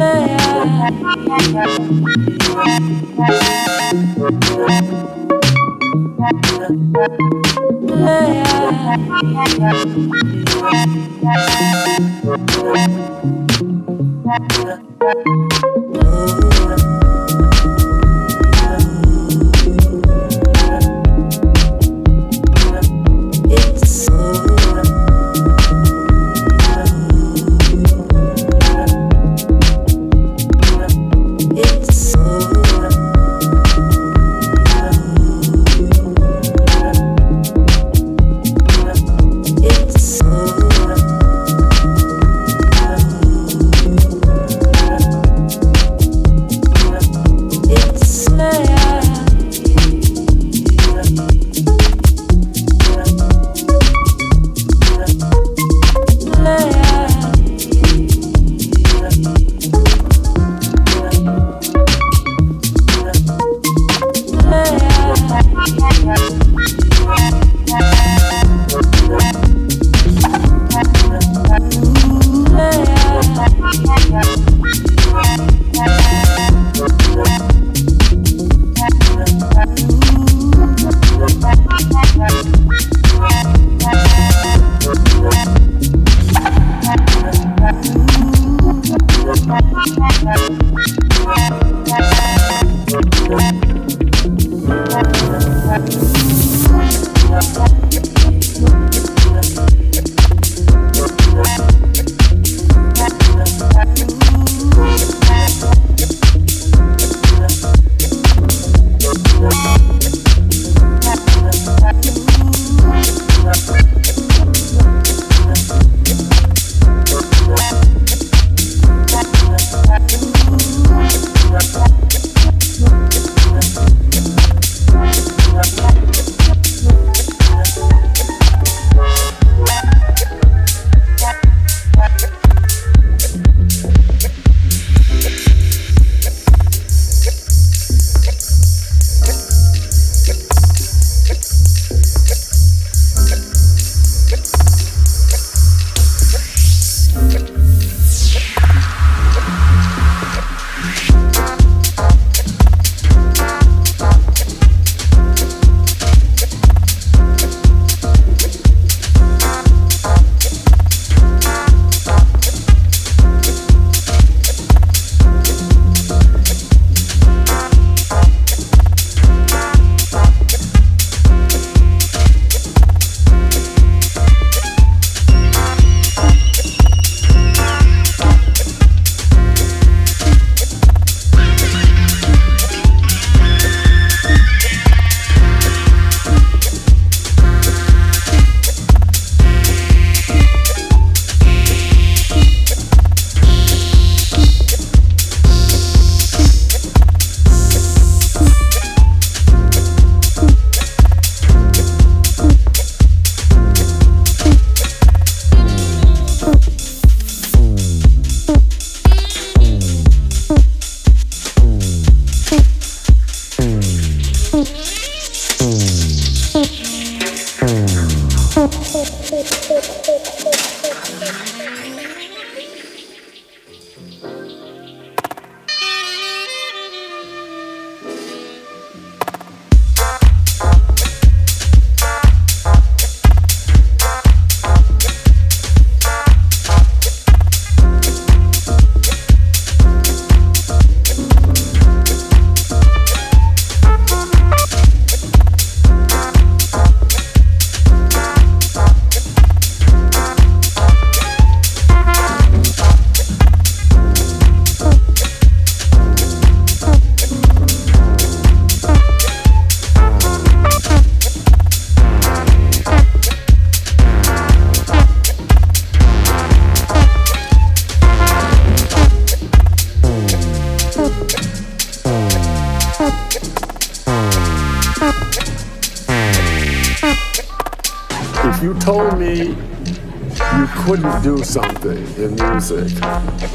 [0.00, 0.40] Thank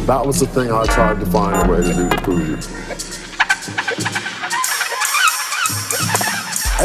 [0.06, 2.56] that was the thing I tried to find a way to do to prove you.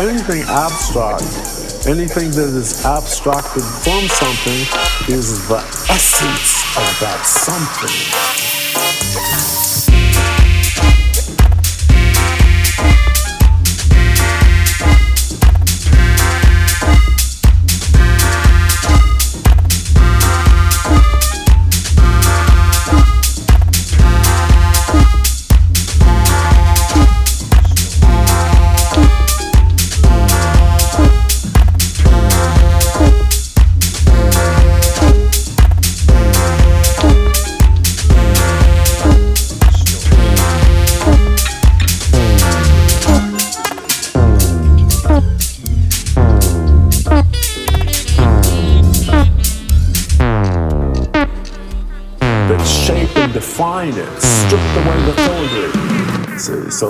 [0.00, 1.22] Anything abstract,
[1.86, 5.58] anything that is abstracted from something is the
[5.90, 8.49] essence of that something.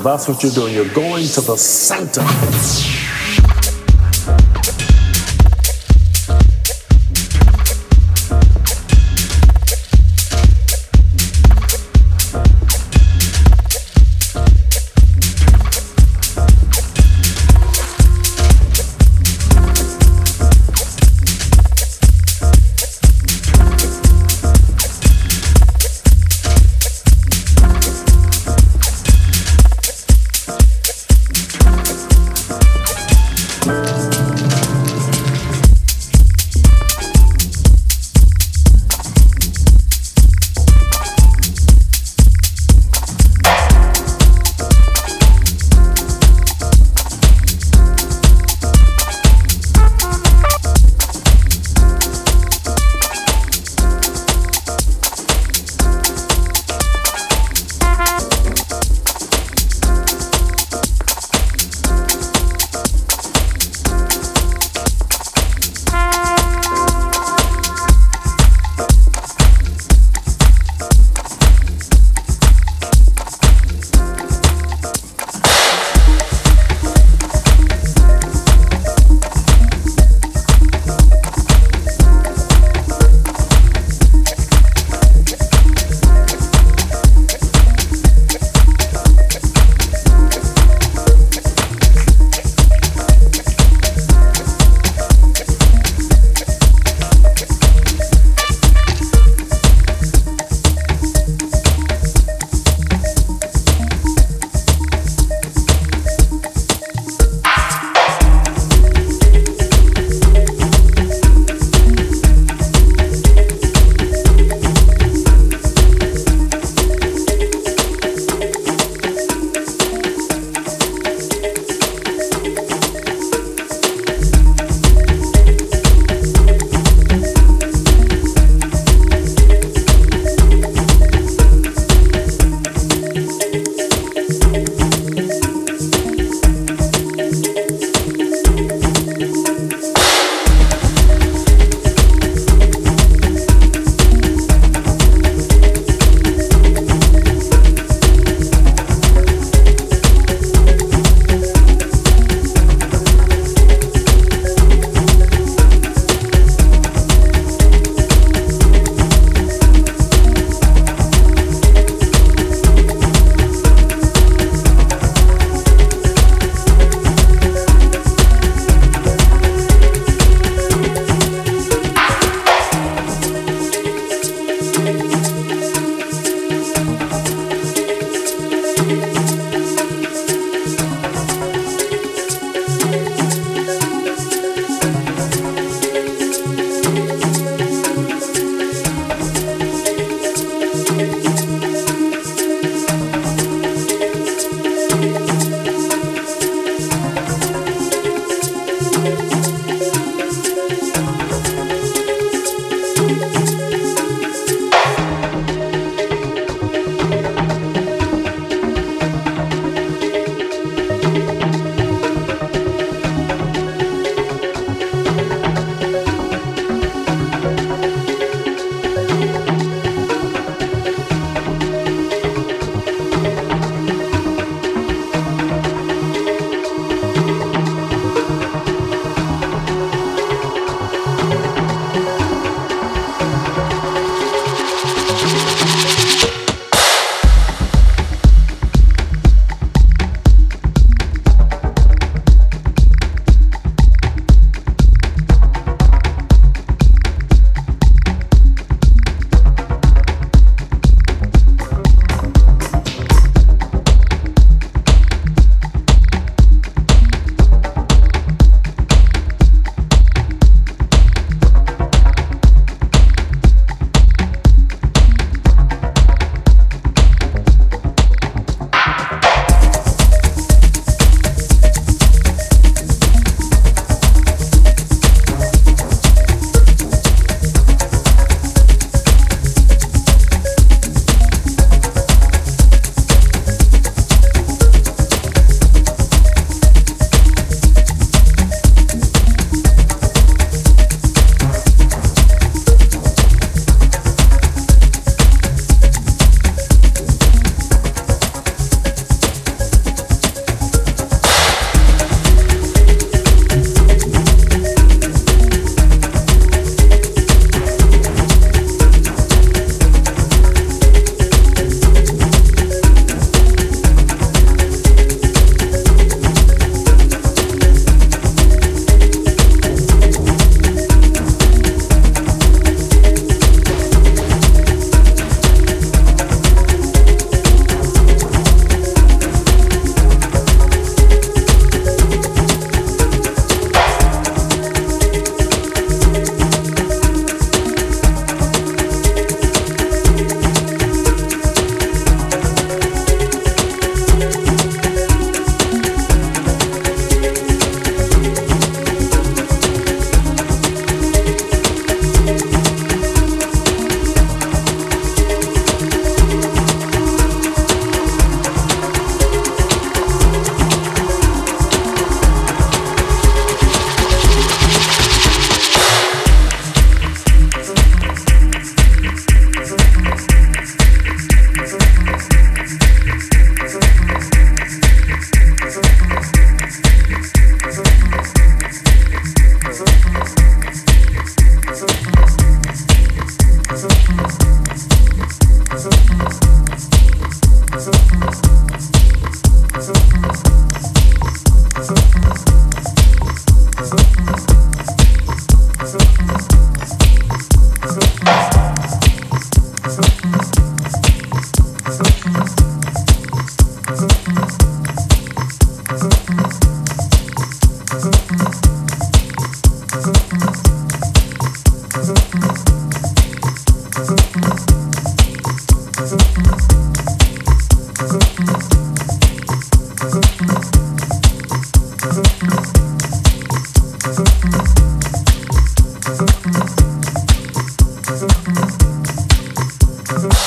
[0.03, 0.75] That's what you're doing.
[0.75, 3.10] You're going to the center.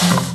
[0.04, 0.33] you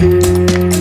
[0.00, 0.77] viver.